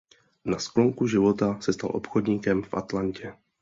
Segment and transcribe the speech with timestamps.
[0.45, 3.33] Na sklonku života se stal obchodníkem v Atlantě.